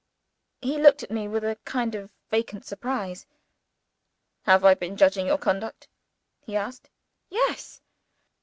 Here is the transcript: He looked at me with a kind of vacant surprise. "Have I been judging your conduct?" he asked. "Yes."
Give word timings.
He 0.63 0.79
looked 0.79 1.03
at 1.03 1.11
me 1.11 1.27
with 1.27 1.43
a 1.43 1.59
kind 1.63 1.93
of 1.93 2.09
vacant 2.31 2.65
surprise. 2.65 3.27
"Have 4.45 4.65
I 4.65 4.73
been 4.73 4.97
judging 4.97 5.27
your 5.27 5.37
conduct?" 5.37 5.87
he 6.39 6.55
asked. 6.55 6.89
"Yes." 7.29 7.81